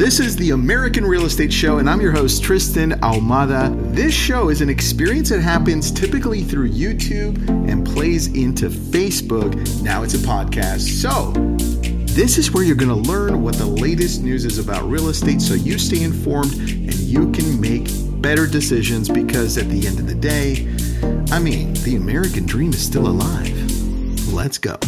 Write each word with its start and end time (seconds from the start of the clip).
This 0.00 0.18
is 0.18 0.34
the 0.34 0.52
American 0.52 1.04
Real 1.04 1.26
Estate 1.26 1.52
Show, 1.52 1.76
and 1.76 1.88
I'm 1.88 2.00
your 2.00 2.10
host, 2.10 2.42
Tristan 2.42 2.92
Almada. 3.02 3.94
This 3.94 4.14
show 4.14 4.48
is 4.48 4.62
an 4.62 4.70
experience 4.70 5.28
that 5.28 5.42
happens 5.42 5.90
typically 5.90 6.42
through 6.42 6.70
YouTube 6.70 7.46
and 7.68 7.86
plays 7.86 8.28
into 8.28 8.70
Facebook. 8.70 9.52
Now 9.82 10.02
it's 10.02 10.14
a 10.14 10.26
podcast. 10.26 10.88
So, 11.02 11.32
this 12.14 12.38
is 12.38 12.50
where 12.50 12.64
you're 12.64 12.76
going 12.76 12.88
to 12.88 13.10
learn 13.10 13.42
what 13.42 13.56
the 13.56 13.66
latest 13.66 14.22
news 14.22 14.46
is 14.46 14.56
about 14.56 14.84
real 14.84 15.10
estate 15.10 15.42
so 15.42 15.52
you 15.52 15.78
stay 15.78 16.02
informed 16.02 16.54
and 16.54 16.94
you 16.94 17.30
can 17.32 17.60
make 17.60 17.90
better 18.22 18.46
decisions 18.46 19.06
because 19.06 19.58
at 19.58 19.68
the 19.68 19.86
end 19.86 19.98
of 19.98 20.06
the 20.06 20.14
day, 20.14 20.66
I 21.30 21.38
mean, 21.38 21.74
the 21.84 21.96
American 21.96 22.46
dream 22.46 22.70
is 22.72 22.82
still 22.82 23.06
alive. 23.06 23.52
Let's 24.32 24.56
go. 24.56 24.78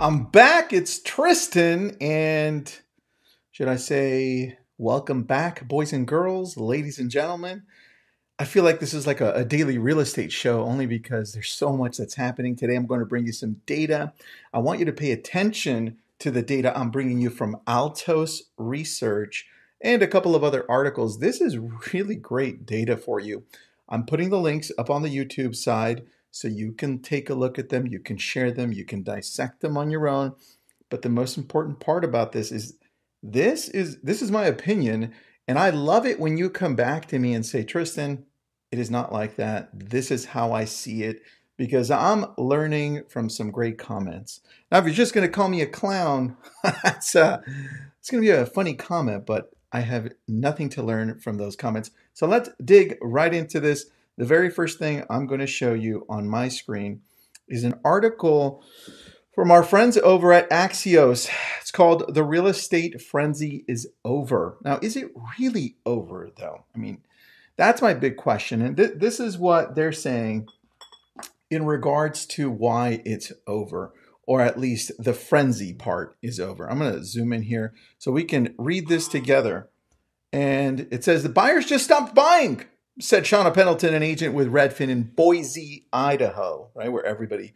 I'm 0.00 0.24
back. 0.24 0.72
It's 0.72 0.98
Tristan, 1.02 1.94
and 2.00 2.74
should 3.50 3.68
I 3.68 3.76
say, 3.76 4.56
welcome 4.78 5.24
back, 5.24 5.68
boys 5.68 5.92
and 5.92 6.08
girls, 6.08 6.56
ladies 6.56 6.98
and 6.98 7.10
gentlemen. 7.10 7.64
I 8.38 8.46
feel 8.46 8.64
like 8.64 8.80
this 8.80 8.94
is 8.94 9.06
like 9.06 9.20
a, 9.20 9.34
a, 9.34 9.44
daily 9.44 9.76
real 9.76 10.00
estate 10.00 10.32
show 10.32 10.64
only 10.64 10.86
because 10.86 11.34
there's 11.34 11.50
so 11.50 11.76
much 11.76 11.98
that's 11.98 12.14
happening. 12.14 12.56
Today, 12.56 12.76
I'm 12.76 12.86
going 12.86 13.00
to 13.00 13.06
bring 13.06 13.26
you 13.26 13.32
some 13.32 13.60
data. 13.66 14.14
I 14.54 14.60
want 14.60 14.78
you 14.78 14.86
to 14.86 14.92
pay 14.92 15.12
attention 15.12 15.98
to 16.20 16.30
the 16.30 16.40
data 16.40 16.72
I'm 16.74 16.90
bringing 16.90 17.20
you 17.20 17.28
from 17.28 17.60
Altos 17.66 18.44
Research 18.56 19.48
and 19.82 20.00
a 20.00 20.08
couple 20.08 20.34
of 20.34 20.42
other 20.42 20.64
articles. 20.70 21.18
This 21.18 21.42
is 21.42 21.58
really 21.92 22.16
great 22.16 22.64
data 22.64 22.96
for 22.96 23.20
you. 23.20 23.44
I'm 23.86 24.06
putting 24.06 24.30
the 24.30 24.40
links 24.40 24.72
up 24.78 24.88
on 24.88 25.02
the 25.02 25.14
YouTube 25.14 25.54
side 25.54 26.06
so 26.30 26.48
you 26.48 26.72
can 26.72 27.00
take 27.00 27.30
a 27.30 27.34
look 27.34 27.58
at 27.58 27.68
them, 27.68 27.86
you 27.86 28.00
can 28.00 28.16
share 28.16 28.50
them, 28.50 28.72
you 28.72 28.84
can 28.84 29.02
dissect 29.02 29.60
them 29.60 29.76
on 29.76 29.90
your 29.90 30.08
own. 30.08 30.34
But 30.88 31.02
the 31.02 31.08
most 31.08 31.36
important 31.36 31.80
part 31.80 32.04
about 32.04 32.32
this 32.32 32.50
is 32.50 32.76
this 33.22 33.68
is 33.68 33.98
this 34.00 34.22
is 34.22 34.30
my 34.30 34.44
opinion 34.44 35.12
and 35.50 35.58
I 35.58 35.70
love 35.70 36.06
it 36.06 36.20
when 36.20 36.36
you 36.36 36.48
come 36.48 36.76
back 36.76 37.06
to 37.06 37.18
me 37.18 37.34
and 37.34 37.44
say, 37.44 37.64
"Tristan, 37.64 38.24
it 38.70 38.78
is 38.78 38.88
not 38.88 39.12
like 39.12 39.34
that. 39.34 39.68
This 39.74 40.12
is 40.12 40.26
how 40.26 40.52
I 40.52 40.64
see 40.64 41.02
it." 41.02 41.22
Because 41.56 41.90
I'm 41.90 42.26
learning 42.38 43.02
from 43.08 43.28
some 43.28 43.50
great 43.50 43.76
comments. 43.76 44.42
Now, 44.70 44.78
if 44.78 44.84
you're 44.84 44.94
just 44.94 45.12
going 45.12 45.26
to 45.26 45.32
call 45.32 45.48
me 45.48 45.60
a 45.60 45.66
clown, 45.66 46.36
that's 46.84 47.16
uh, 47.16 47.40
it's 47.98 48.10
going 48.10 48.22
to 48.22 48.26
be 48.26 48.30
a 48.30 48.46
funny 48.46 48.74
comment, 48.74 49.26
but 49.26 49.50
I 49.72 49.80
have 49.80 50.12
nothing 50.28 50.68
to 50.70 50.84
learn 50.84 51.18
from 51.18 51.36
those 51.36 51.56
comments. 51.56 51.90
So 52.14 52.28
let's 52.28 52.50
dig 52.64 52.96
right 53.02 53.34
into 53.34 53.58
this. 53.58 53.86
The 54.20 54.26
very 54.26 54.50
first 54.50 54.78
thing 54.78 55.02
I'm 55.08 55.26
going 55.26 55.40
to 55.40 55.46
show 55.46 55.72
you 55.72 56.04
on 56.06 56.28
my 56.28 56.48
screen 56.48 57.00
is 57.48 57.64
an 57.64 57.80
article 57.82 58.62
from 59.34 59.50
our 59.50 59.62
friends 59.62 59.96
over 59.96 60.30
at 60.30 60.50
Axios. 60.50 61.30
It's 61.62 61.70
called 61.70 62.14
The 62.14 62.22
Real 62.22 62.46
Estate 62.46 63.00
Frenzy 63.00 63.64
is 63.66 63.88
Over. 64.04 64.58
Now, 64.62 64.78
is 64.82 64.94
it 64.94 65.10
really 65.38 65.76
over, 65.86 66.28
though? 66.36 66.66
I 66.74 66.78
mean, 66.78 66.98
that's 67.56 67.80
my 67.80 67.94
big 67.94 68.18
question. 68.18 68.60
And 68.60 68.76
th- 68.76 68.98
this 68.98 69.20
is 69.20 69.38
what 69.38 69.74
they're 69.74 69.90
saying 69.90 70.48
in 71.50 71.64
regards 71.64 72.26
to 72.26 72.50
why 72.50 73.00
it's 73.06 73.32
over, 73.46 73.94
or 74.26 74.42
at 74.42 74.60
least 74.60 74.92
the 74.98 75.14
frenzy 75.14 75.72
part 75.72 76.18
is 76.20 76.38
over. 76.38 76.70
I'm 76.70 76.80
going 76.80 76.92
to 76.92 77.04
zoom 77.06 77.32
in 77.32 77.44
here 77.44 77.72
so 77.96 78.12
we 78.12 78.24
can 78.24 78.54
read 78.58 78.86
this 78.86 79.08
together. 79.08 79.70
And 80.30 80.88
it 80.90 81.04
says 81.04 81.22
the 81.22 81.30
buyers 81.30 81.64
just 81.64 81.86
stopped 81.86 82.14
buying 82.14 82.66
said 83.00 83.24
Shauna 83.24 83.52
Pendleton, 83.52 83.94
an 83.94 84.02
agent 84.02 84.34
with 84.34 84.52
Redfin 84.52 84.88
in 84.88 85.02
Boise, 85.02 85.86
Idaho, 85.92 86.68
right, 86.74 86.92
where 86.92 87.04
everybody 87.04 87.54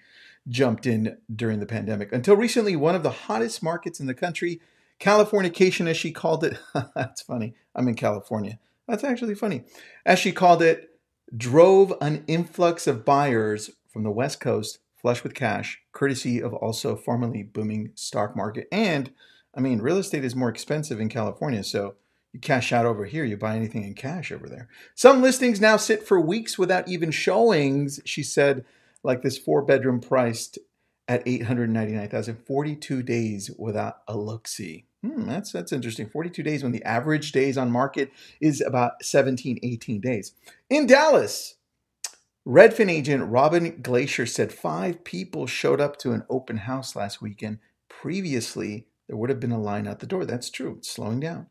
jumped 0.48 0.86
in 0.86 1.18
during 1.34 1.60
the 1.60 1.66
pandemic. 1.66 2.12
Until 2.12 2.36
recently, 2.36 2.76
one 2.76 2.94
of 2.94 3.02
the 3.02 3.10
hottest 3.10 3.62
markets 3.62 4.00
in 4.00 4.06
the 4.06 4.14
country, 4.14 4.60
Californication, 5.00 5.86
as 5.86 5.96
she 5.96 6.12
called 6.12 6.44
it. 6.44 6.58
That's 6.94 7.22
funny. 7.22 7.54
I'm 7.74 7.88
in 7.88 7.94
California. 7.94 8.58
That's 8.86 9.04
actually 9.04 9.34
funny. 9.34 9.64
As 10.04 10.18
she 10.18 10.32
called 10.32 10.62
it, 10.62 10.90
drove 11.36 11.94
an 12.00 12.24
influx 12.26 12.86
of 12.86 13.04
buyers 13.04 13.70
from 13.92 14.02
the 14.02 14.10
West 14.10 14.40
Coast 14.40 14.78
flush 14.94 15.22
with 15.22 15.34
cash, 15.34 15.80
courtesy 15.92 16.42
of 16.42 16.54
also 16.54 16.96
formerly 16.96 17.42
booming 17.42 17.90
stock 17.94 18.34
market. 18.34 18.66
And 18.72 19.12
I 19.54 19.60
mean, 19.60 19.80
real 19.80 19.98
estate 19.98 20.24
is 20.24 20.34
more 20.34 20.48
expensive 20.48 21.00
in 21.00 21.08
California, 21.08 21.62
so 21.62 21.94
you 22.34 22.40
cash 22.40 22.72
out 22.72 22.84
over 22.84 23.04
here, 23.04 23.24
you 23.24 23.36
buy 23.36 23.54
anything 23.56 23.84
in 23.84 23.94
cash 23.94 24.32
over 24.32 24.48
there. 24.48 24.68
Some 24.96 25.22
listings 25.22 25.60
now 25.60 25.76
sit 25.76 26.02
for 26.02 26.20
weeks 26.20 26.58
without 26.58 26.88
even 26.88 27.12
showings, 27.12 28.00
she 28.04 28.24
said, 28.24 28.64
like 29.04 29.22
this 29.22 29.38
four 29.38 29.62
bedroom 29.62 30.00
priced 30.00 30.58
at 31.06 31.22
899,000, 31.26 32.36
42 32.44 33.02
days 33.04 33.50
without 33.56 33.98
a 34.08 34.16
look 34.16 34.48
see. 34.48 34.86
Hmm, 35.02 35.28
that's 35.28 35.52
that's 35.52 35.72
interesting. 35.72 36.08
42 36.08 36.42
days 36.42 36.62
when 36.62 36.72
the 36.72 36.82
average 36.82 37.30
days 37.30 37.56
on 37.56 37.70
market 37.70 38.10
is 38.40 38.60
about 38.60 39.04
17, 39.04 39.60
18 39.62 40.00
days. 40.00 40.32
In 40.68 40.86
Dallas, 40.86 41.54
Redfin 42.46 42.90
agent 42.90 43.30
Robin 43.30 43.80
Glacier 43.80 44.26
said 44.26 44.52
five 44.52 45.04
people 45.04 45.46
showed 45.46 45.80
up 45.80 45.98
to 45.98 46.12
an 46.12 46.24
open 46.28 46.56
house 46.56 46.96
last 46.96 47.22
weekend. 47.22 47.58
Previously, 47.88 48.86
there 49.06 49.16
would 49.16 49.30
have 49.30 49.40
been 49.40 49.52
a 49.52 49.60
line 49.60 49.86
out 49.86 50.00
the 50.00 50.06
door. 50.06 50.24
That's 50.24 50.50
true. 50.50 50.76
It's 50.78 50.90
slowing 50.90 51.20
down. 51.20 51.48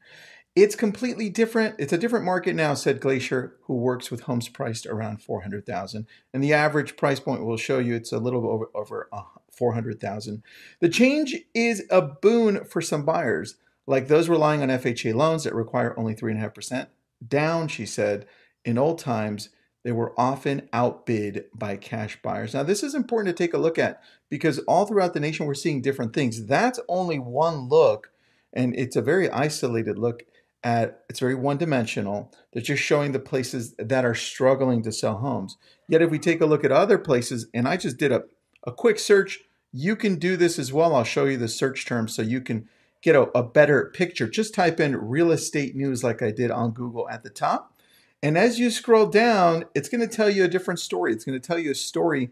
It's 0.56 0.76
completely 0.76 1.30
different. 1.30 1.76
It's 1.80 1.94
a 1.94 1.98
different 1.98 2.26
market 2.26 2.56
now, 2.56 2.76
said 2.76 3.00
Glacier, 3.00 3.56
who 3.64 3.74
works 3.74 4.12
with 4.12 4.22
homes 4.22 4.50
priced 4.50 4.86
around 4.86 5.22
400,000. 5.24 6.06
And 6.32 6.44
the 6.44 6.54
average 6.54 6.96
price 6.96 7.20
point 7.20 7.44
will 7.44 7.58
show 7.58 7.80
you 7.80 7.96
it's 7.96 8.12
a 8.12 8.20
little 8.20 8.48
over, 8.48 8.70
over 8.76 9.10
uh, 9.12 9.24
400,000. 9.52 10.44
The 10.80 10.90
change 10.90 11.36
is 11.56 11.84
a 11.90 12.04
boon 12.04 12.66
for 12.66 12.82
some 12.82 13.04
buyers, 13.04 13.56
like 13.88 14.08
those 14.08 14.30
relying 14.30 14.62
on 14.62 14.70
FHA 14.70 15.16
loans 15.16 15.44
that 15.44 15.56
require 15.56 15.98
only 15.98 16.14
3.5%. 16.14 16.88
Down, 17.28 17.68
she 17.68 17.88
said, 17.88 18.28
in 18.64 18.78
old 18.78 19.00
times, 19.00 19.50
they 19.84 19.92
were 19.92 20.14
often 20.20 20.70
outbid 20.72 21.46
by 21.56 21.78
cash 21.78 22.22
buyers. 22.22 22.54
Now, 22.54 22.62
this 22.62 22.84
is 22.84 22.94
important 22.94 23.36
to 23.36 23.44
take 23.44 23.56
a 23.56 23.60
look 23.60 23.80
at 23.80 24.04
because 24.30 24.60
all 24.60 24.86
throughout 24.86 25.16
the 25.16 25.20
nation, 25.20 25.48
we're 25.48 25.56
seeing 25.56 25.82
different 25.82 26.14
things. 26.14 26.46
That's 26.46 26.80
only 26.88 27.18
one 27.18 27.70
look, 27.70 28.12
and 28.54 28.76
it's 28.76 28.96
a 28.96 29.02
very 29.02 29.30
isolated 29.32 29.98
look 29.98 30.24
at 30.64 31.04
it's 31.10 31.20
very 31.20 31.36
one 31.36 31.58
dimensional. 31.58 32.32
They're 32.52 32.62
just 32.62 32.84
showing 32.84 33.12
the 33.12 33.20
places 33.20 33.76
that 33.78 34.06
are 34.06 34.16
struggling 34.16 34.82
to 34.84 34.92
sell 34.92 35.18
homes. 35.18 35.58
Yet 35.88 36.02
if 36.02 36.10
we 36.10 36.20
take 36.20 36.42
a 36.42 36.46
look 36.46 36.64
at 36.64 36.72
other 36.72 36.98
places, 36.98 37.48
and 37.54 37.68
I 37.68 37.78
just 37.78 37.98
did 37.98 38.12
a, 38.12 38.24
a 38.66 38.72
quick 38.72 39.00
search, 39.00 39.42
you 39.72 39.96
can 39.96 40.16
do 40.16 40.38
this 40.38 40.58
as 40.58 40.72
well. 40.72 40.96
I'll 40.96 41.04
show 41.04 41.26
you 41.26 41.38
the 41.38 41.48
search 41.48 41.86
terms 41.86 42.16
so 42.16 42.22
you 42.22 42.42
can 42.42 42.70
get 43.02 43.16
a, 43.16 43.24
a 43.38 43.44
better 43.44 43.92
picture. 43.94 44.28
Just 44.30 44.54
type 44.54 44.80
in 44.80 44.96
real 44.96 45.32
estate 45.32 45.76
news 45.76 46.04
like 46.04 46.22
I 46.22 46.32
did 46.32 46.52
on 46.52 46.72
Google 46.72 47.10
at 47.10 47.24
the 47.24 47.30
top. 47.30 47.74
And 48.22 48.38
as 48.38 48.58
you 48.58 48.72
scroll 48.72 49.08
down, 49.08 49.66
it's 49.76 49.90
going 49.90 50.00
to 50.00 50.08
tell 50.08 50.30
you 50.30 50.46
a 50.46 50.48
different 50.48 50.80
story. 50.80 51.12
It's 51.12 51.26
going 51.26 51.40
to 51.40 51.46
tell 51.46 51.60
you 51.60 51.72
a 51.72 51.76
story 51.76 52.30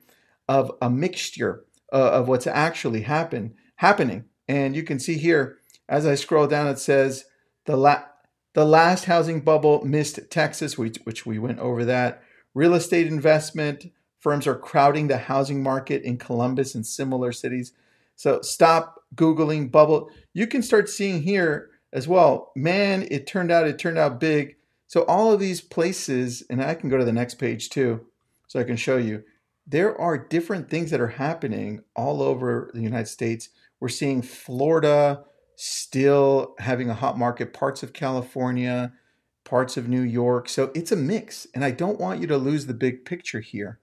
of 0.47 0.71
a 0.81 0.89
mixture 0.89 1.65
uh, 1.91 2.11
of 2.11 2.29
what's 2.29 2.47
actually 2.47 3.01
happen, 3.01 3.55
happening. 3.75 4.23
And 4.47 4.73
you 4.75 4.83
can 4.83 4.99
see 4.99 5.17
here, 5.17 5.57
as 5.89 6.05
I 6.05 6.15
scroll 6.15 6.47
down, 6.47 6.67
it 6.67 6.79
says 6.79 7.25
the 7.65 7.75
la- 7.75 8.03
the 8.53 8.65
last 8.65 9.05
housing 9.05 9.41
bubble 9.41 9.83
missed 9.85 10.19
Texas, 10.29 10.77
which 10.77 11.25
we 11.25 11.39
went 11.39 11.59
over 11.59 11.85
that. 11.85 12.21
Real 12.53 12.73
estate 12.73 13.07
investment 13.07 13.91
firms 14.19 14.45
are 14.45 14.55
crowding 14.55 15.07
the 15.07 15.17
housing 15.17 15.63
market 15.63 16.03
in 16.03 16.17
Columbus 16.17 16.75
and 16.75 16.85
similar 16.85 17.31
cities. 17.31 17.73
So 18.15 18.41
stop 18.41 19.03
Googling 19.15 19.71
bubble. 19.71 20.11
You 20.33 20.47
can 20.47 20.61
start 20.61 20.89
seeing 20.89 21.23
here 21.23 21.69
as 21.93 22.07
well. 22.07 22.51
Man, 22.55 23.07
it 23.09 23.25
turned 23.25 23.51
out, 23.51 23.67
it 23.67 23.79
turned 23.79 23.97
out 23.97 24.19
big. 24.19 24.57
So 24.87 25.03
all 25.05 25.31
of 25.31 25.39
these 25.39 25.61
places, 25.61 26.43
and 26.49 26.61
I 26.61 26.75
can 26.75 26.89
go 26.89 26.97
to 26.97 27.05
the 27.05 27.13
next 27.13 27.35
page 27.35 27.69
too, 27.69 28.05
so 28.47 28.59
I 28.59 28.63
can 28.63 28.75
show 28.75 28.97
you. 28.97 29.23
There 29.65 29.99
are 29.99 30.17
different 30.17 30.69
things 30.69 30.91
that 30.91 30.99
are 30.99 31.07
happening 31.07 31.81
all 31.95 32.21
over 32.21 32.69
the 32.73 32.81
United 32.81 33.07
States. 33.07 33.49
We're 33.79 33.87
seeing 33.87 34.21
Florida, 34.21 35.23
still 35.63 36.55
having 36.57 36.89
a 36.89 36.95
hot 36.95 37.19
market, 37.19 37.53
parts 37.53 37.83
of 37.83 37.93
California, 37.93 38.91
parts 39.43 39.77
of 39.77 39.87
New 39.87 40.01
York. 40.01 40.49
So 40.49 40.71
it's 40.73 40.91
a 40.91 40.95
mix. 40.95 41.45
And 41.53 41.63
I 41.63 41.69
don't 41.69 41.99
want 41.99 42.19
you 42.19 42.25
to 42.27 42.37
lose 42.37 42.65
the 42.65 42.73
big 42.73 43.05
picture 43.05 43.41
here. 43.41 43.79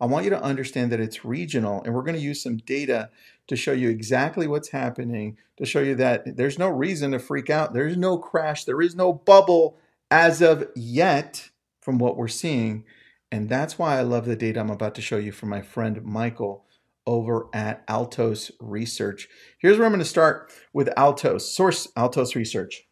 I 0.00 0.06
want 0.06 0.24
you 0.24 0.30
to 0.30 0.42
understand 0.42 0.90
that 0.90 1.00
it's 1.00 1.26
regional, 1.26 1.82
and 1.82 1.92
we're 1.92 2.04
going 2.04 2.16
to 2.16 2.22
use 2.22 2.42
some 2.42 2.56
data 2.56 3.10
to 3.48 3.56
show 3.56 3.72
you 3.72 3.90
exactly 3.90 4.46
what's 4.46 4.70
happening, 4.70 5.36
to 5.58 5.66
show 5.66 5.80
you 5.80 5.96
that 5.96 6.36
there's 6.36 6.58
no 6.58 6.68
reason 6.68 7.10
to 7.10 7.18
freak 7.18 7.50
out. 7.50 7.74
There's 7.74 7.96
no 7.96 8.16
crash, 8.16 8.64
there 8.64 8.80
is 8.80 8.94
no 8.94 9.12
bubble 9.12 9.76
as 10.10 10.40
of 10.40 10.68
yet 10.74 11.50
from 11.80 11.98
what 11.98 12.16
we're 12.16 12.28
seeing. 12.28 12.84
And 13.30 13.50
that's 13.50 13.78
why 13.78 13.98
I 13.98 14.02
love 14.02 14.24
the 14.24 14.36
data 14.36 14.60
I'm 14.60 14.70
about 14.70 14.94
to 14.94 15.02
show 15.02 15.18
you 15.18 15.32
from 15.32 15.50
my 15.50 15.60
friend 15.60 16.02
Michael 16.04 16.64
over 17.08 17.48
at 17.54 17.82
Altos 17.88 18.52
Research. 18.60 19.28
Here's 19.58 19.78
where 19.78 19.86
I'm 19.86 19.92
going 19.92 19.98
to 20.00 20.04
start 20.04 20.52
with 20.74 20.90
Altos, 20.94 21.52
source 21.52 21.88
Altos 21.96 22.36
Research. 22.36 22.82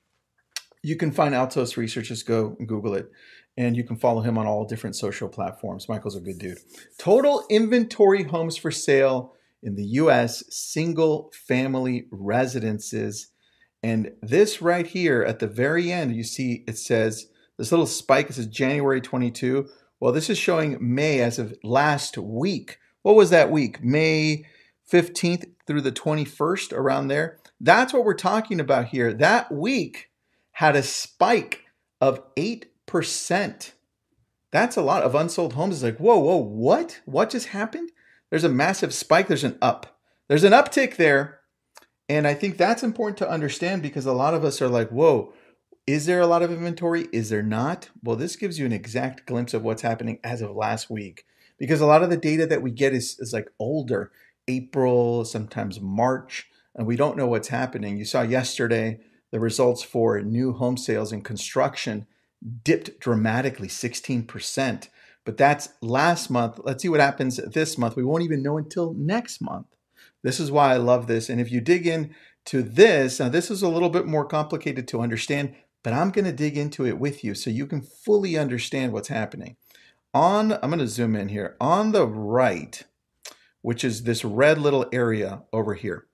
You 0.83 0.97
can 0.97 1.13
find 1.13 1.35
Altos 1.35 1.77
Research, 1.77 2.09
just 2.09 2.27
go 2.27 2.57
Google 2.67 2.95
it, 2.95 3.11
and 3.59 3.77
you 3.77 3.85
can 3.85 3.97
follow 3.97 4.23
him 4.23 4.39
on 4.39 4.47
all 4.47 4.65
different 4.65 4.97
social 4.97 5.29
platforms. 5.29 5.87
Michael's 5.87 6.17
a 6.17 6.21
good 6.21 6.39
dude. 6.39 6.57
Total 6.99 7.45
inventory 7.51 8.23
homes 8.23 8.57
for 8.57 8.71
sale 8.71 9.35
in 9.63 9.75
the 9.77 9.85
US, 9.85 10.45
single 10.49 11.31
family 11.47 12.07
residences. 12.11 13.29
And 13.83 14.13
this 14.23 14.63
right 14.63 14.87
here 14.87 15.23
at 15.23 15.41
the 15.41 15.47
very 15.47 15.93
end, 15.93 16.17
you 16.17 16.25
see 16.25 16.65
it 16.67 16.79
says 16.79 17.27
this 17.59 17.71
little 17.71 17.87
spike, 17.87 18.31
it 18.31 18.35
says 18.35 18.47
January 18.47 19.03
22. 19.03 19.69
Well, 20.01 20.13
this 20.13 20.31
is 20.31 20.39
showing 20.39 20.79
May 20.81 21.21
as 21.21 21.39
of 21.39 21.55
last 21.63 22.17
week. 22.17 22.79
What 23.07 23.15
was 23.15 23.31
that 23.31 23.53
week? 23.53 23.85
May 23.85 24.47
15th 24.93 25.45
through 25.65 25.83
the 25.83 25.93
21st, 25.93 26.73
around 26.73 27.07
there. 27.07 27.39
That's 27.61 27.93
what 27.93 28.05
we're 28.05 28.15
talking 28.15 28.59
about 28.59 28.87
here. 28.87 29.13
That 29.13 29.53
week 29.53 30.11
had 30.51 30.75
a 30.75 30.83
spike 30.83 31.67
of 32.01 32.21
8%. 32.35 33.73
That's 34.51 34.77
a 34.77 34.83
lot 34.83 35.05
of 35.05 35.15
unsold 35.15 35.53
homes. 35.53 35.77
It's 35.77 35.85
like, 35.85 35.99
whoa, 35.99 36.19
whoa, 36.19 36.39
what? 36.39 37.01
What 37.05 37.31
just 37.31 37.47
happened? 37.47 37.93
There's 38.31 38.43
a 38.43 38.49
massive 38.49 38.93
spike. 38.93 39.29
There's 39.29 39.45
an 39.45 39.57
up. 39.63 40.01
There's 40.27 40.43
an 40.43 40.53
uptick 40.53 40.97
there. 40.97 41.43
And 42.09 42.27
I 42.27 42.35
think 42.35 42.57
that's 42.57 42.83
important 42.83 43.19
to 43.19 43.31
understand 43.31 43.83
because 43.83 44.07
a 44.07 44.13
lot 44.13 44.35
of 44.35 44.45
us 44.45 44.61
are 44.61 44.69
like, 44.69 44.89
whoa, 44.89 45.33
is 45.87 46.07
there 46.07 46.21
a 46.21 46.27
lot 46.27 46.43
of 46.43 46.51
inventory? 46.51 47.07
Is 47.13 47.31
there 47.31 47.45
not? 47.45 47.89
Well, 48.03 48.17
this 48.17 48.35
gives 48.35 48.59
you 48.59 48.67
an 48.67 48.73
exact 48.73 49.27
glimpse 49.27 49.55
of 49.55 49.63
what's 49.63 49.83
happening 49.83 50.19
as 50.25 50.43
of 50.43 50.57
last 50.57 50.91
week 50.91 51.25
because 51.59 51.81
a 51.81 51.87
lot 51.87 52.03
of 52.03 52.11
the 52.11 52.17
data 52.17 52.47
that 52.47 52.63
we 52.63 52.71
get 52.71 52.93
is, 52.93 53.19
is 53.19 53.33
like 53.33 53.51
older, 53.59 54.13
April, 54.49 55.25
sometimes 55.25 55.81
March, 55.81 56.49
and 56.75 56.87
we 56.87 56.97
don't 56.97 57.17
know 57.17 57.27
what's 57.27 57.49
happening. 57.49 57.97
You 57.97 58.05
saw 58.05 58.23
yesterday 58.23 59.01
the 59.33 59.41
results 59.41 59.83
for 59.83 60.21
new 60.21 60.53
home 60.53 60.77
sales 60.77 61.13
and 61.13 61.25
construction 61.25 62.07
dipped 62.63 63.01
dramatically, 63.01 63.69
16%. 63.69 64.89
But 65.25 65.37
that's 65.37 65.71
last 65.81 66.31
month. 66.31 66.61
Let's 66.63 66.83
see 66.83 66.89
what 66.89 67.01
happens 67.01 67.37
this 67.37 67.77
month. 67.77 67.97
We 67.97 68.05
won't 68.05 68.23
even 68.23 68.43
know 68.43 68.59
until 68.59 68.95
next 68.95 69.41
month. 69.41 69.67
This 70.23 70.39
is 70.39 70.51
why 70.51 70.73
I 70.73 70.77
love 70.77 71.07
this. 71.07 71.29
And 71.29 71.41
if 71.41 71.51
you 71.51 71.61
dig 71.61 71.87
in 71.87 72.15
to 72.47 72.63
this, 72.63 73.19
now 73.19 73.29
this 73.29 73.51
is 73.51 73.63
a 73.63 73.69
little 73.69 73.91
bit 73.91 74.07
more 74.07 74.25
complicated 74.25 74.87
to 74.89 75.01
understand, 75.01 75.55
but 75.83 75.93
I'm 75.93 76.11
going 76.11 76.25
to 76.27 76.33
dig 76.33 76.57
into 76.57 76.87
it 76.87 76.99
with 76.99 77.25
you 77.25 77.35
so 77.35 77.51
you 77.51 77.67
can 77.67 77.83
fully 77.83 78.37
understand 78.37 78.93
what's 78.93 79.09
happening. 79.09 79.57
On, 80.17 80.53
I'm 80.53 80.71
going 80.71 80.79
to 80.79 80.89
zoom 80.89 81.15
in 81.15 81.29
here. 81.29 81.57
On 81.61 81.93
the 81.93 82.07
right, 82.07 82.83
which 83.61 83.85
is 83.85 84.05
this 84.05 84.25
red 84.25 84.57
little 84.57 84.87
area 84.91 85.43
over 85.53 85.75
here, 85.75 86.07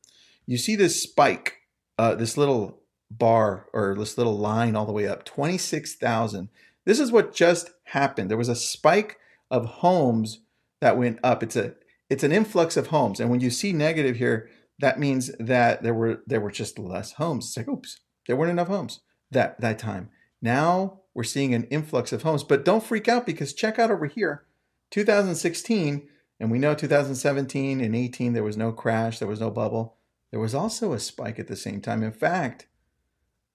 you 0.45 0.59
see 0.59 0.75
this 0.75 1.01
spike, 1.01 1.59
uh, 1.99 2.17
this 2.17 2.37
little 2.37 2.81
bar 3.13 3.69
or 3.73 3.95
this 3.97 4.19
little 4.19 4.37
line 4.37 4.75
all 4.75 4.87
the 4.87 4.93
way 4.93 5.07
up 5.07 5.25
26,000. 5.25 6.49
This 6.85 6.99
is 6.99 7.13
what 7.13 7.33
just 7.33 7.71
happened. 7.85 8.29
There 8.29 8.37
was 8.37 8.49
a 8.49 8.57
spike 8.57 9.19
of 9.53 9.67
homes 9.67 10.41
that 10.81 10.99
went 10.99 11.21
up. 11.23 11.45
It's 11.45 11.55
a 11.55 11.77
it's 12.11 12.25
an 12.25 12.33
influx 12.33 12.77
of 12.77 12.89
homes. 12.89 13.21
And 13.21 13.31
when 13.31 13.39
you 13.39 13.51
see 13.51 13.73
negative 13.73 14.17
here, 14.17 14.51
that 14.81 14.99
means 14.99 15.31
that 15.39 15.85
there 15.85 15.95
were 15.95 16.23
there 16.27 16.41
were 16.41 16.51
just 16.51 16.77
less 16.77 17.13
homes. 17.13 17.47
It's 17.47 17.57
like, 17.57 17.69
oops, 17.69 18.01
there 18.27 18.35
weren't 18.35 18.51
enough 18.51 18.67
homes 18.67 18.99
that 19.31 19.61
that 19.61 19.79
time. 19.79 20.11
Now 20.41 21.02
we're 21.15 21.25
seeing 21.25 21.55
an 21.55 21.65
influx 21.65 22.13
of 22.13 22.23
homes. 22.23 22.45
But 22.45 22.65
don't 22.65 22.85
freak 22.85 23.09
out 23.09 23.27
because 23.27 23.53
check 23.53 23.79
out 23.79 23.91
over 23.91 24.07
here, 24.07 24.45
2016, 24.91 26.09
and 26.41 26.51
we 26.51 26.59
know 26.59 26.75
2017 26.75 27.81
and 27.81 27.95
18 27.95 28.33
there 28.33 28.43
was 28.43 28.57
no 28.57 28.73
crash, 28.73 29.19
there 29.19 29.29
was 29.29 29.41
no 29.41 29.51
bubble. 29.51 29.97
There 30.31 30.41
was 30.41 30.55
also 30.55 30.93
a 30.93 30.99
spike 30.99 31.39
at 31.39 31.47
the 31.47 31.57
same 31.57 31.81
time. 31.81 32.03
In 32.03 32.13
fact, 32.13 32.67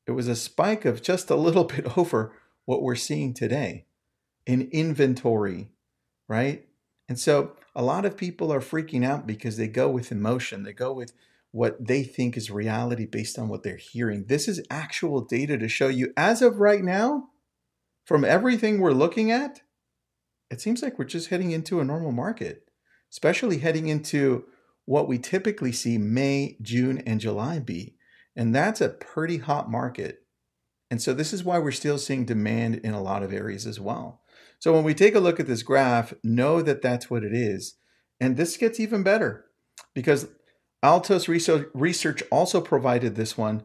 it 0.05 0.11
was 0.11 0.27
a 0.27 0.35
spike 0.35 0.85
of 0.85 1.01
just 1.01 1.29
a 1.29 1.35
little 1.35 1.63
bit 1.75 1.97
over 1.97 2.33
what 2.65 2.81
we're 2.81 2.95
seeing 2.95 3.33
today 3.33 3.85
in 4.45 4.69
inventory, 4.71 5.69
right? 6.27 6.67
And 7.09 7.19
so 7.19 7.53
a 7.75 7.83
lot 7.83 8.05
of 8.05 8.17
people 8.17 8.51
are 8.51 8.59
freaking 8.59 9.05
out 9.05 9.27
because 9.27 9.57
they 9.57 9.67
go 9.67 9.89
with 9.89 10.11
emotion. 10.11 10.63
They 10.63 10.73
go 10.73 10.93
with 10.93 11.13
what 11.51 11.85
they 11.85 12.03
think 12.03 12.37
is 12.37 12.51
reality 12.51 13.05
based 13.05 13.39
on 13.39 13.47
what 13.47 13.63
they're 13.63 13.77
hearing. 13.77 14.25
This 14.25 14.47
is 14.47 14.61
actual 14.69 15.21
data 15.21 15.57
to 15.57 15.67
show 15.67 15.87
you, 15.87 16.13
as 16.17 16.41
of 16.41 16.59
right 16.59 16.83
now, 16.83 17.29
from 18.07 18.23
everything 18.23 18.79
we're 18.79 18.91
looking 18.91 19.31
at, 19.31 19.59
it 20.49 20.61
seems 20.61 20.81
like 20.81 20.97
we're 20.97 21.03
just 21.03 21.27
heading 21.27 21.51
into 21.51 21.81
a 21.81 21.85
normal 21.85 22.13
market, 22.13 22.63
especially 23.11 23.57
heading 23.57 23.89
into 23.89 24.45
what 24.85 25.09
we 25.09 25.19
typically 25.19 25.73
see 25.73 25.97
May, 25.97 26.55
June, 26.61 27.03
and 27.05 27.19
July 27.19 27.59
be. 27.59 27.97
And 28.33 28.55
that's 28.55 28.79
a 28.79 28.87
pretty 28.87 29.39
hot 29.39 29.69
market. 29.69 30.19
And 30.89 31.01
so 31.01 31.13
this 31.13 31.33
is 31.33 31.43
why 31.43 31.59
we're 31.59 31.71
still 31.71 31.97
seeing 31.97 32.23
demand 32.23 32.75
in 32.75 32.93
a 32.93 33.03
lot 33.03 33.23
of 33.23 33.33
areas 33.33 33.67
as 33.67 33.77
well. 33.77 34.21
So 34.59 34.71
when 34.71 34.85
we 34.85 34.93
take 34.93 35.13
a 35.13 35.19
look 35.19 35.41
at 35.41 35.47
this 35.47 35.61
graph, 35.61 36.13
know 36.23 36.61
that 36.61 36.81
that's 36.81 37.09
what 37.09 37.25
it 37.25 37.33
is. 37.33 37.75
And 38.21 38.37
this 38.37 38.55
gets 38.55 38.79
even 38.79 39.03
better 39.03 39.47
because 39.93 40.29
Altos 40.81 41.27
Research 41.27 42.23
also 42.31 42.61
provided 42.61 43.15
this 43.15 43.37
one. 43.37 43.63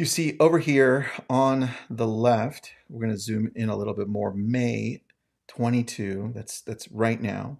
You 0.00 0.06
see 0.06 0.34
over 0.40 0.58
here 0.58 1.10
on 1.28 1.68
the 1.90 2.06
left, 2.06 2.72
we're 2.88 3.04
going 3.04 3.14
to 3.14 3.20
zoom 3.20 3.52
in 3.54 3.68
a 3.68 3.76
little 3.76 3.92
bit 3.92 4.08
more, 4.08 4.32
May 4.32 5.02
22, 5.48 6.32
that's, 6.34 6.62
that's 6.62 6.90
right 6.90 7.20
now. 7.20 7.58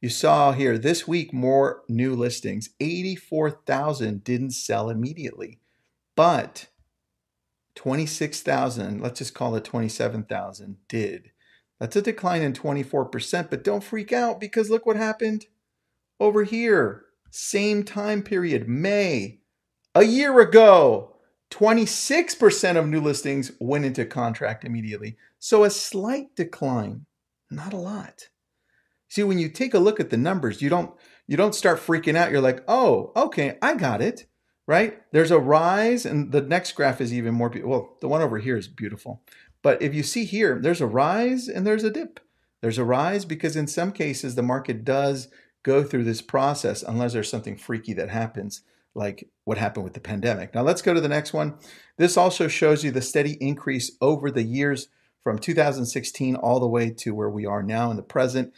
You 0.00 0.08
saw 0.08 0.52
here 0.52 0.78
this 0.78 1.06
week 1.06 1.34
more 1.34 1.82
new 1.86 2.16
listings, 2.16 2.70
84,000 2.80 4.24
didn't 4.24 4.52
sell 4.52 4.88
immediately. 4.88 5.60
But 6.16 6.68
26,000, 7.74 9.02
let's 9.02 9.18
just 9.18 9.34
call 9.34 9.54
it 9.54 9.64
27,000, 9.64 10.78
did. 10.88 11.32
That's 11.78 11.96
a 11.96 12.00
decline 12.00 12.40
in 12.40 12.54
24%, 12.54 13.50
but 13.50 13.62
don't 13.62 13.84
freak 13.84 14.10
out 14.10 14.40
because 14.40 14.70
look 14.70 14.86
what 14.86 14.96
happened 14.96 15.44
over 16.18 16.44
here. 16.44 17.04
Same 17.30 17.84
time 17.84 18.22
period, 18.22 18.70
May, 18.70 19.40
a 19.94 20.04
year 20.04 20.40
ago. 20.40 21.13
26% 21.54 22.76
of 22.76 22.88
new 22.88 23.00
listings 23.00 23.52
went 23.60 23.84
into 23.84 24.04
contract 24.04 24.64
immediately. 24.64 25.16
So 25.38 25.62
a 25.62 25.70
slight 25.70 26.34
decline, 26.34 27.06
not 27.50 27.72
a 27.72 27.76
lot. 27.76 28.28
See, 29.08 29.22
when 29.22 29.38
you 29.38 29.48
take 29.48 29.74
a 29.74 29.78
look 29.78 30.00
at 30.00 30.10
the 30.10 30.16
numbers, 30.16 30.60
you 30.60 30.68
don't 30.68 30.92
you 31.26 31.36
don't 31.36 31.54
start 31.54 31.78
freaking 31.78 32.16
out. 32.16 32.30
You're 32.30 32.40
like, 32.40 32.64
"Oh, 32.66 33.12
okay, 33.16 33.56
I 33.62 33.74
got 33.74 34.02
it." 34.02 34.26
right? 34.66 35.02
There's 35.12 35.30
a 35.30 35.38
rise, 35.38 36.06
and 36.06 36.32
the 36.32 36.40
next 36.40 36.72
graph 36.72 37.00
is 37.00 37.12
even 37.12 37.34
more 37.34 37.50
beautiful. 37.50 37.70
Well, 37.70 37.96
the 38.00 38.08
one 38.08 38.22
over 38.22 38.38
here 38.38 38.56
is 38.56 38.68
beautiful. 38.68 39.22
But 39.62 39.80
if 39.82 39.94
you 39.94 40.02
see 40.02 40.24
here, 40.24 40.58
there's 40.60 40.80
a 40.80 40.86
rise 40.86 41.48
and 41.48 41.66
there's 41.66 41.84
a 41.84 41.90
dip. 41.90 42.20
There's 42.60 42.78
a 42.78 42.84
rise 42.84 43.24
because 43.24 43.56
in 43.56 43.66
some 43.66 43.92
cases 43.92 44.34
the 44.34 44.42
market 44.42 44.84
does 44.84 45.28
go 45.62 45.82
through 45.82 46.04
this 46.04 46.22
process 46.22 46.82
unless 46.82 47.12
there's 47.12 47.30
something 47.30 47.56
freaky 47.56 47.92
that 47.94 48.10
happens, 48.10 48.62
like 48.94 49.28
what 49.44 49.58
happened 49.58 49.84
with 49.84 49.94
the 49.94 50.00
pandemic. 50.00 50.54
Now 50.54 50.62
let's 50.62 50.82
go 50.82 50.94
to 50.94 51.00
the 51.00 51.08
next 51.08 51.32
one. 51.32 51.58
This 51.96 52.16
also 52.16 52.48
shows 52.48 52.84
you 52.84 52.90
the 52.90 53.02
steady 53.02 53.36
increase 53.40 53.92
over 54.00 54.30
the 54.30 54.42
years 54.42 54.88
from 55.22 55.38
2016 55.38 56.36
all 56.36 56.60
the 56.60 56.68
way 56.68 56.90
to 56.90 57.14
where 57.14 57.30
we 57.30 57.46
are 57.46 57.62
now 57.62 57.90
in 57.90 57.96
the 57.96 58.02
present. 58.02 58.52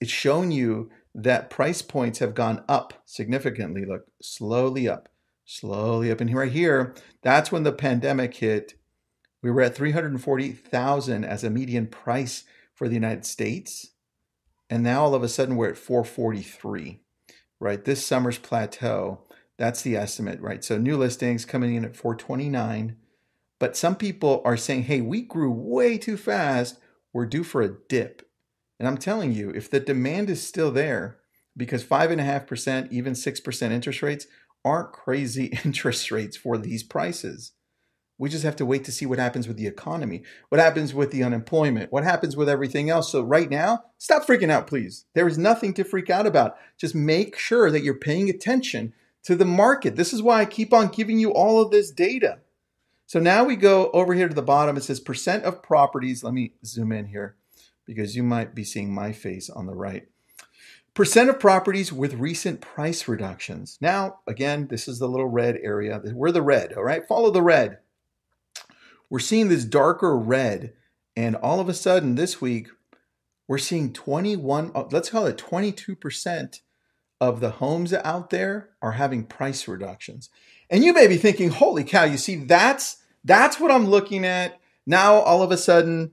It's 0.00 0.10
showing 0.10 0.50
you 0.50 0.90
that 1.14 1.50
price 1.50 1.82
points 1.82 2.18
have 2.20 2.34
gone 2.34 2.62
up 2.68 2.94
significantly. 3.04 3.84
Look, 3.84 4.06
slowly 4.20 4.88
up 4.88 5.08
slowly 5.50 6.12
up 6.12 6.20
And. 6.20 6.32
Right 6.32 6.52
here, 6.52 6.94
that's 7.22 7.50
when 7.50 7.64
the 7.64 7.72
pandemic 7.72 8.36
hit. 8.36 8.74
We 9.42 9.50
were 9.50 9.62
at 9.62 9.74
340,000 9.74 11.24
as 11.24 11.42
a 11.42 11.50
median 11.50 11.88
price 11.88 12.44
for 12.72 12.86
the 12.86 12.94
United 12.94 13.26
States. 13.26 13.88
And 14.68 14.84
now 14.84 15.02
all 15.02 15.14
of 15.14 15.24
a 15.24 15.28
sudden 15.28 15.56
we're 15.56 15.70
at 15.70 15.76
443, 15.76 17.00
right? 17.58 17.84
This 17.84 18.06
summer's 18.06 18.38
plateau, 18.38 19.24
that's 19.60 19.82
the 19.82 19.94
estimate, 19.94 20.40
right? 20.40 20.64
So 20.64 20.78
new 20.78 20.96
listings 20.96 21.44
coming 21.44 21.74
in 21.74 21.84
at 21.84 21.94
429. 21.94 22.96
But 23.58 23.76
some 23.76 23.94
people 23.94 24.40
are 24.42 24.56
saying, 24.56 24.84
hey, 24.84 25.02
we 25.02 25.20
grew 25.20 25.52
way 25.52 25.98
too 25.98 26.16
fast. 26.16 26.78
We're 27.12 27.26
due 27.26 27.44
for 27.44 27.60
a 27.60 27.76
dip. 27.90 28.26
And 28.78 28.88
I'm 28.88 28.96
telling 28.96 29.34
you, 29.34 29.50
if 29.50 29.70
the 29.70 29.78
demand 29.78 30.30
is 30.30 30.42
still 30.42 30.70
there, 30.70 31.18
because 31.54 31.84
5.5%, 31.84 32.90
even 32.90 33.12
6% 33.12 33.70
interest 33.70 34.00
rates 34.00 34.26
aren't 34.64 34.92
crazy 34.92 35.58
interest 35.64 36.10
rates 36.10 36.38
for 36.38 36.56
these 36.56 36.82
prices. 36.82 37.52
We 38.16 38.30
just 38.30 38.44
have 38.44 38.56
to 38.56 38.66
wait 38.66 38.84
to 38.84 38.92
see 38.92 39.04
what 39.04 39.18
happens 39.18 39.46
with 39.46 39.58
the 39.58 39.66
economy, 39.66 40.22
what 40.48 40.60
happens 40.60 40.94
with 40.94 41.10
the 41.10 41.22
unemployment, 41.22 41.92
what 41.92 42.04
happens 42.04 42.34
with 42.34 42.48
everything 42.48 42.88
else. 42.88 43.12
So, 43.12 43.22
right 43.22 43.50
now, 43.50 43.84
stop 43.98 44.26
freaking 44.26 44.50
out, 44.50 44.66
please. 44.66 45.06
There 45.14 45.26
is 45.26 45.38
nothing 45.38 45.72
to 45.74 45.84
freak 45.84 46.10
out 46.10 46.26
about. 46.26 46.56
Just 46.78 46.94
make 46.94 47.38
sure 47.38 47.70
that 47.70 47.82
you're 47.82 47.94
paying 47.94 48.28
attention 48.28 48.92
to 49.24 49.36
the 49.36 49.44
market. 49.44 49.96
This 49.96 50.12
is 50.12 50.22
why 50.22 50.40
I 50.40 50.46
keep 50.46 50.72
on 50.72 50.88
giving 50.88 51.18
you 51.18 51.32
all 51.32 51.60
of 51.60 51.70
this 51.70 51.90
data. 51.90 52.38
So, 53.06 53.18
now 53.18 53.44
we 53.44 53.56
go 53.56 53.90
over 53.90 54.14
here 54.14 54.28
to 54.28 54.34
the 54.34 54.42
bottom. 54.42 54.76
It 54.76 54.84
says 54.84 55.00
percent 55.00 55.44
of 55.44 55.62
properties. 55.62 56.22
Let 56.22 56.34
me 56.34 56.52
zoom 56.64 56.92
in 56.92 57.06
here 57.06 57.36
because 57.84 58.14
you 58.14 58.22
might 58.22 58.54
be 58.54 58.62
seeing 58.62 58.94
my 58.94 59.12
face 59.12 59.50
on 59.50 59.66
the 59.66 59.74
right. 59.74 60.06
Percent 60.94 61.30
of 61.30 61.40
properties 61.40 61.92
with 61.92 62.14
recent 62.14 62.60
price 62.60 63.08
reductions. 63.08 63.78
Now, 63.80 64.20
again, 64.26 64.68
this 64.68 64.86
is 64.86 64.98
the 64.98 65.08
little 65.08 65.28
red 65.28 65.58
area. 65.62 66.00
We're 66.04 66.32
the 66.32 66.42
red, 66.42 66.72
all 66.72 66.82
right? 66.82 67.06
Follow 67.06 67.30
the 67.30 67.42
red. 67.42 67.78
We're 69.08 69.18
seeing 69.18 69.48
this 69.48 69.64
darker 69.64 70.16
red, 70.16 70.72
and 71.16 71.36
all 71.36 71.58
of 71.58 71.68
a 71.68 71.74
sudden 71.74 72.14
this 72.14 72.40
week, 72.40 72.68
we're 73.48 73.58
seeing 73.58 73.92
21, 73.92 74.70
uh, 74.72 74.84
let's 74.92 75.10
call 75.10 75.26
it 75.26 75.36
22% 75.36 76.60
of 77.20 77.40
the 77.40 77.50
homes 77.50 77.92
out 77.92 78.30
there 78.30 78.70
are 78.80 78.92
having 78.92 79.24
price 79.24 79.68
reductions. 79.68 80.30
And 80.70 80.82
you 80.82 80.92
may 80.92 81.06
be 81.06 81.16
thinking, 81.16 81.50
holy 81.50 81.84
cow, 81.84 82.04
you 82.04 82.16
see, 82.16 82.36
that's 82.36 82.98
that's 83.24 83.60
what 83.60 83.70
I'm 83.70 83.86
looking 83.86 84.24
at. 84.24 84.58
Now 84.86 85.14
all 85.14 85.42
of 85.42 85.50
a 85.50 85.56
sudden, 85.56 86.12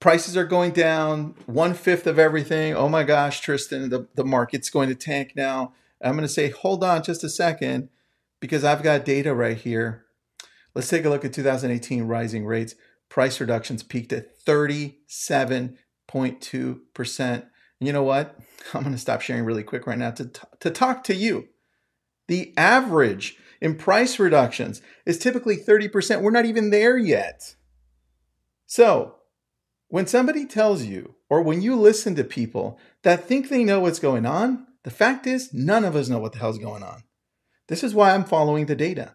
prices 0.00 0.36
are 0.36 0.44
going 0.44 0.72
down, 0.72 1.34
one 1.46 1.74
fifth 1.74 2.06
of 2.06 2.18
everything. 2.18 2.74
Oh 2.74 2.88
my 2.88 3.02
gosh, 3.02 3.40
Tristan, 3.40 3.88
the, 3.88 4.06
the 4.14 4.24
market's 4.24 4.70
going 4.70 4.88
to 4.88 4.94
tank 4.94 5.32
now. 5.34 5.72
I'm 6.02 6.12
going 6.12 6.22
to 6.22 6.28
say, 6.28 6.50
hold 6.50 6.84
on 6.84 7.02
just 7.02 7.24
a 7.24 7.28
second, 7.28 7.88
because 8.38 8.64
I've 8.64 8.82
got 8.82 9.04
data 9.04 9.34
right 9.34 9.56
here. 9.56 10.04
Let's 10.74 10.88
take 10.88 11.04
a 11.04 11.08
look 11.08 11.24
at 11.24 11.32
2018 11.32 12.04
rising 12.04 12.44
rates. 12.44 12.74
Price 13.08 13.40
reductions 13.40 13.82
peaked 13.82 14.12
at 14.12 14.38
37.2%. 14.44 17.20
And 17.20 17.44
you 17.80 17.92
know 17.92 18.02
what? 18.02 18.38
I'm 18.74 18.82
going 18.82 18.92
to 18.92 18.98
stop 18.98 19.20
sharing 19.20 19.44
really 19.44 19.62
quick 19.62 19.86
right 19.86 19.98
now 19.98 20.10
to, 20.12 20.26
t- 20.26 20.40
to 20.60 20.70
talk 20.70 21.04
to 21.04 21.14
you. 21.14 21.48
The 22.28 22.52
average 22.56 23.36
in 23.60 23.76
price 23.76 24.18
reductions 24.18 24.82
is 25.04 25.18
typically 25.18 25.56
30%. 25.56 26.22
We're 26.22 26.30
not 26.30 26.44
even 26.44 26.70
there 26.70 26.98
yet. 26.98 27.54
So, 28.66 29.16
when 29.88 30.06
somebody 30.06 30.44
tells 30.46 30.84
you, 30.84 31.14
or 31.30 31.42
when 31.42 31.62
you 31.62 31.76
listen 31.76 32.16
to 32.16 32.24
people 32.24 32.78
that 33.02 33.24
think 33.24 33.48
they 33.48 33.62
know 33.62 33.80
what's 33.80 34.00
going 34.00 34.26
on, 34.26 34.66
the 34.82 34.90
fact 34.90 35.26
is, 35.26 35.52
none 35.52 35.84
of 35.84 35.94
us 35.94 36.08
know 36.08 36.18
what 36.18 36.32
the 36.32 36.38
hell's 36.38 36.58
going 36.58 36.82
on. 36.82 37.04
This 37.68 37.84
is 37.84 37.94
why 37.94 38.12
I'm 38.12 38.24
following 38.24 38.66
the 38.66 38.76
data. 38.76 39.14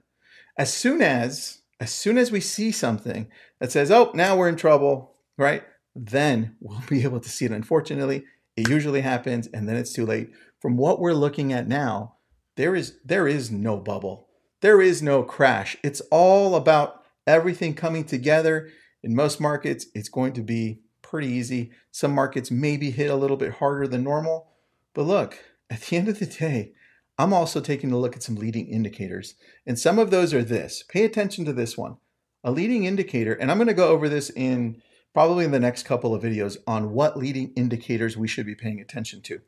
As 0.58 0.74
soon 0.74 1.02
as, 1.02 1.62
as 1.80 1.92
soon 1.94 2.18
as 2.18 2.32
we 2.32 2.42
see 2.42 2.72
something 2.72 3.28
that 3.60 3.72
says, 3.72 3.92
oh, 3.92 4.12
now 4.14 4.36
we're 4.36 4.50
in 4.50 4.56
trouble, 4.56 5.16
right? 5.38 5.64
Then 5.96 6.56
we'll 6.60 6.82
be 6.90 7.04
able 7.04 7.20
to 7.20 7.30
see 7.30 7.46
it. 7.46 7.52
Unfortunately, 7.52 8.26
it 8.56 8.70
usually 8.70 9.02
happens 9.02 9.48
and 9.48 9.68
then 9.68 9.76
it's 9.76 9.94
too 9.94 10.06
late. 10.06 10.32
From 10.60 10.78
what 10.78 11.00
we're 11.00 11.14
looking 11.14 11.54
at 11.54 11.68
now, 11.68 12.16
there 12.56 12.76
is 12.76 12.98
there 13.04 13.28
is 13.28 13.50
no 13.52 13.78
bubble. 13.78 14.28
There 14.62 14.82
is 14.82 15.02
no 15.02 15.24
crash. 15.24 15.78
It's 15.84 16.02
all 16.12 16.56
about 16.56 17.04
everything 17.26 17.74
coming 17.74 18.04
together. 18.04 18.70
In 19.04 19.16
most 19.16 19.40
markets, 19.40 19.88
it's 19.96 20.10
going 20.10 20.34
to 20.34 20.42
be 20.42 20.82
pretty 21.02 21.28
easy. 21.28 21.72
Some 21.92 22.14
markets 22.14 22.52
maybe 22.52 22.92
hit 22.92 23.10
a 23.10 23.16
little 23.16 23.38
bit 23.38 23.54
harder 23.54 23.88
than 23.88 24.04
normal. 24.04 24.52
But 24.94 25.04
look, 25.04 25.40
at 25.70 25.82
the 25.82 25.98
end 25.98 26.10
of 26.10 26.20
the 26.20 26.26
day, 26.26 26.74
I'm 27.18 27.34
also 27.34 27.60
taking 27.60 27.92
a 27.92 27.98
look 27.98 28.16
at 28.16 28.24
some 28.24 28.36
leading 28.36 28.68
indicators. 28.68 29.36
And 29.66 29.80
some 29.80 29.98
of 29.98 30.12
those 30.12 30.34
are 30.34 30.44
this. 30.44 30.84
Pay 30.88 31.04
attention 31.06 31.46
to 31.46 31.54
this 31.54 31.78
one. 31.78 31.98
A 32.44 32.52
leading 32.52 32.86
indicator, 32.86 33.34
and 33.34 33.52
I'm 33.52 33.58
going 33.58 33.68
to 33.68 33.74
go 33.74 33.90
over 33.90 34.10
this 34.10 34.32
in 34.32 34.82
probably 35.14 35.46
in 35.46 35.52
the 35.52 35.60
next 35.60 35.84
couple 35.84 36.14
of 36.14 36.24
videos 36.24 36.58
on 36.66 36.94
what 36.94 37.18
leading 37.18 37.52
indicators 37.56 38.18
we 38.18 38.28
should 38.28 38.46
be 38.46 38.56
paying 38.56 38.80
attention 38.80 39.22
to. 39.22 39.42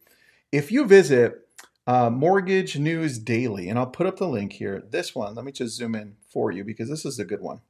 If 0.52 0.72
you 0.72 0.86
visit 0.86 1.48
uh, 1.88 2.10
Mortgage 2.10 2.78
News 2.78 3.18
Daily, 3.18 3.70
and 3.70 3.78
I'll 3.80 3.88
put 3.88 4.08
up 4.08 4.18
the 4.18 4.28
link 4.28 4.54
here, 4.54 4.84
this 4.90 5.16
one, 5.16 5.36
let 5.36 5.46
me 5.46 5.52
just 5.52 5.76
zoom 5.76 5.96
in 5.96 6.16
for 6.30 6.52
you 6.52 6.64
because 6.64 6.90
this 6.90 7.06
is 7.06 7.20
a 7.20 7.26
good 7.26 7.42
one. 7.42 7.62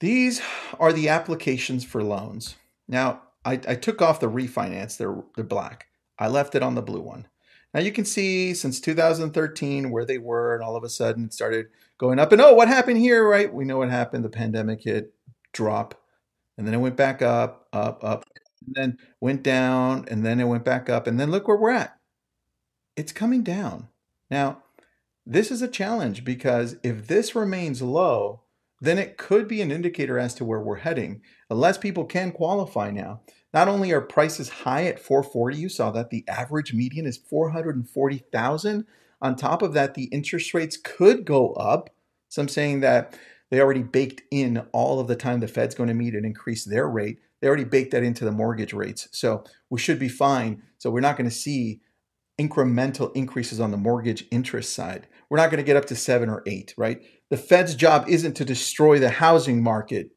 These 0.00 0.42
are 0.78 0.92
the 0.92 1.08
applications 1.08 1.84
for 1.84 2.02
loans. 2.02 2.56
Now, 2.86 3.22
I, 3.44 3.52
I 3.52 3.74
took 3.76 4.02
off 4.02 4.20
the 4.20 4.28
refinance, 4.28 4.96
they're, 4.96 5.22
they're 5.36 5.44
black. 5.44 5.86
I 6.18 6.28
left 6.28 6.54
it 6.54 6.62
on 6.62 6.74
the 6.74 6.82
blue 6.82 7.00
one. 7.00 7.28
Now 7.72 7.80
you 7.80 7.92
can 7.92 8.06
see 8.06 8.54
since 8.54 8.80
2013 8.80 9.90
where 9.90 10.04
they 10.04 10.18
were, 10.18 10.54
and 10.54 10.64
all 10.64 10.76
of 10.76 10.84
a 10.84 10.88
sudden 10.88 11.26
it 11.26 11.34
started 11.34 11.66
going 11.98 12.18
up. 12.18 12.32
And 12.32 12.40
oh, 12.40 12.54
what 12.54 12.68
happened 12.68 12.98
here, 12.98 13.28
right? 13.28 13.52
We 13.52 13.66
know 13.66 13.78
what 13.78 13.90
happened. 13.90 14.24
The 14.24 14.30
pandemic 14.30 14.82
hit, 14.82 15.12
drop, 15.52 15.94
and 16.56 16.66
then 16.66 16.74
it 16.74 16.78
went 16.78 16.96
back 16.96 17.22
up, 17.22 17.68
up, 17.72 18.02
up, 18.04 18.24
and 18.66 18.74
then 18.74 18.98
went 19.20 19.42
down, 19.42 20.04
and 20.08 20.24
then 20.24 20.40
it 20.40 20.44
went 20.44 20.64
back 20.64 20.88
up. 20.88 21.06
And 21.06 21.18
then 21.20 21.30
look 21.30 21.48
where 21.48 21.56
we're 21.56 21.70
at. 21.70 21.96
It's 22.96 23.12
coming 23.12 23.42
down. 23.42 23.88
Now, 24.30 24.62
this 25.26 25.50
is 25.50 25.60
a 25.60 25.68
challenge 25.68 26.24
because 26.24 26.76
if 26.82 27.06
this 27.06 27.34
remains 27.34 27.82
low, 27.82 28.42
then 28.80 28.98
it 28.98 29.16
could 29.16 29.48
be 29.48 29.60
an 29.60 29.72
indicator 29.72 30.18
as 30.18 30.34
to 30.34 30.44
where 30.44 30.60
we're 30.60 30.76
heading. 30.76 31.22
Less 31.50 31.78
people 31.78 32.04
can 32.04 32.32
qualify 32.32 32.90
now. 32.90 33.20
Not 33.52 33.68
only 33.68 33.92
are 33.92 34.00
prices 34.00 34.48
high 34.48 34.84
at 34.84 35.00
440, 35.00 35.56
you 35.56 35.68
saw 35.68 35.90
that 35.92 36.10
the 36.10 36.24
average 36.28 36.74
median 36.74 37.06
is 37.06 37.16
440,000. 37.16 38.86
On 39.22 39.34
top 39.34 39.62
of 39.62 39.72
that, 39.72 39.94
the 39.94 40.04
interest 40.04 40.52
rates 40.52 40.76
could 40.76 41.24
go 41.24 41.52
up. 41.54 41.90
Some 42.28 42.48
saying 42.48 42.80
that 42.80 43.18
they 43.50 43.60
already 43.60 43.82
baked 43.82 44.22
in 44.30 44.66
all 44.72 45.00
of 45.00 45.08
the 45.08 45.16
time 45.16 45.40
the 45.40 45.48
Fed's 45.48 45.74
going 45.74 45.88
to 45.88 45.94
meet 45.94 46.14
and 46.14 46.26
increase 46.26 46.64
their 46.64 46.88
rate. 46.88 47.18
They 47.40 47.48
already 47.48 47.64
baked 47.64 47.92
that 47.92 48.02
into 48.02 48.24
the 48.24 48.32
mortgage 48.32 48.72
rates. 48.72 49.08
So 49.12 49.44
we 49.70 49.78
should 49.78 49.98
be 49.98 50.08
fine. 50.08 50.62
So 50.78 50.90
we're 50.90 51.00
not 51.00 51.16
going 51.16 51.28
to 51.28 51.34
see 51.34 51.80
incremental 52.40 53.14
increases 53.14 53.60
on 53.60 53.70
the 53.70 53.76
mortgage 53.76 54.24
interest 54.30 54.74
side. 54.74 55.06
We're 55.30 55.38
not 55.38 55.50
going 55.50 55.62
to 55.62 55.66
get 55.66 55.76
up 55.76 55.86
to 55.86 55.96
seven 55.96 56.28
or 56.28 56.42
eight, 56.46 56.74
right? 56.76 57.00
The 57.30 57.36
Fed's 57.36 57.74
job 57.74 58.06
isn't 58.08 58.34
to 58.34 58.44
destroy 58.44 58.98
the 58.98 59.10
housing 59.10 59.62
market, 59.62 60.10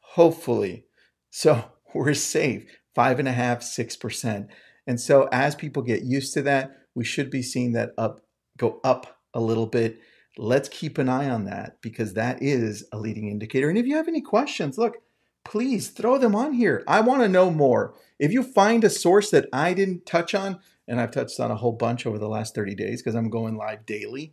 hopefully. 0.00 0.84
So 1.30 1.64
we're 1.94 2.14
safe 2.14 2.64
five 2.94 3.18
and 3.18 3.28
a 3.28 3.32
half, 3.32 3.62
six 3.62 3.96
percent. 3.96 4.48
And 4.86 5.00
so 5.00 5.28
as 5.32 5.54
people 5.54 5.82
get 5.82 6.02
used 6.02 6.34
to 6.34 6.42
that, 6.42 6.72
we 6.94 7.04
should 7.04 7.30
be 7.30 7.42
seeing 7.42 7.72
that 7.72 7.90
up 7.96 8.20
go 8.58 8.80
up 8.84 9.18
a 9.32 9.40
little 9.40 9.66
bit. 9.66 9.98
Let's 10.42 10.70
keep 10.70 10.96
an 10.96 11.10
eye 11.10 11.28
on 11.28 11.44
that 11.44 11.82
because 11.82 12.14
that 12.14 12.42
is 12.42 12.88
a 12.92 12.98
leading 12.98 13.28
indicator. 13.28 13.68
And 13.68 13.76
if 13.76 13.84
you 13.84 13.96
have 13.96 14.08
any 14.08 14.22
questions, 14.22 14.78
look, 14.78 14.96
please 15.44 15.88
throw 15.90 16.16
them 16.16 16.34
on 16.34 16.54
here. 16.54 16.82
I 16.88 17.02
want 17.02 17.20
to 17.20 17.28
know 17.28 17.50
more. 17.50 17.94
If 18.18 18.32
you 18.32 18.42
find 18.42 18.82
a 18.82 18.88
source 18.88 19.30
that 19.32 19.50
I 19.52 19.74
didn't 19.74 20.06
touch 20.06 20.34
on, 20.34 20.58
and 20.88 20.98
I've 20.98 21.10
touched 21.10 21.38
on 21.40 21.50
a 21.50 21.56
whole 21.56 21.72
bunch 21.72 22.06
over 22.06 22.18
the 22.18 22.26
last 22.26 22.54
30 22.54 22.74
days 22.74 23.02
because 23.02 23.14
I'm 23.14 23.28
going 23.28 23.54
live 23.58 23.84
daily, 23.84 24.32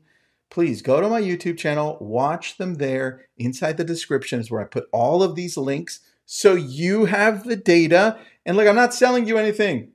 please 0.49 0.81
go 0.81 1.01
to 1.01 1.09
my 1.09 1.21
YouTube 1.21 1.57
channel, 1.57 1.97
watch 1.99 2.57
them 2.57 2.75
there. 2.75 3.25
Inside 3.35 3.75
the 3.75 3.83
description 3.83 4.39
is 4.39 4.49
where 4.49 4.61
I 4.61 4.65
put 4.65 4.87
all 4.93 5.21
of 5.21 5.35
these 5.35 5.57
links 5.57 5.99
so 6.25 6.53
you 6.53 7.03
have 7.03 7.43
the 7.43 7.57
data. 7.57 8.17
And 8.45 8.55
look, 8.55 8.65
I'm 8.65 8.77
not 8.77 8.93
selling 8.93 9.27
you 9.27 9.37
anything. 9.37 9.91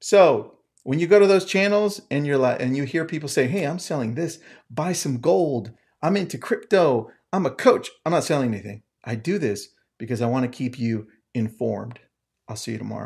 So 0.00 0.53
when 0.84 1.00
you 1.00 1.06
go 1.06 1.18
to 1.18 1.26
those 1.26 1.44
channels 1.44 2.00
and 2.10 2.26
you're 2.26 2.38
like, 2.38 2.62
and 2.62 2.76
you 2.76 2.84
hear 2.84 3.04
people 3.04 3.28
say, 3.28 3.46
"Hey, 3.48 3.64
I'm 3.64 3.78
selling 3.78 4.14
this. 4.14 4.38
Buy 4.70 4.92
some 4.92 5.18
gold. 5.20 5.72
I'm 6.02 6.16
into 6.16 6.38
crypto. 6.38 7.10
I'm 7.32 7.46
a 7.46 7.50
coach." 7.50 7.90
I'm 8.06 8.12
not 8.12 8.24
selling 8.24 8.54
anything. 8.54 8.82
I 9.04 9.16
do 9.16 9.38
this 9.38 9.68
because 9.98 10.22
I 10.22 10.26
want 10.26 10.44
to 10.44 10.56
keep 10.56 10.78
you 10.78 11.08
informed. 11.34 11.98
I'll 12.48 12.56
see 12.56 12.72
you 12.72 12.78
tomorrow. 12.78 13.02